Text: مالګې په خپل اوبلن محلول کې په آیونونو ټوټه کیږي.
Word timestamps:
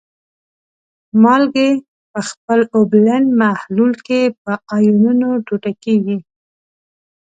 مالګې 1.23 1.69
په 2.11 2.19
خپل 2.29 2.59
اوبلن 2.75 3.23
محلول 3.39 3.93
کې 4.05 4.21
په 4.43 4.53
آیونونو 4.77 5.27
ټوټه 5.45 5.71
کیږي. 5.83 6.17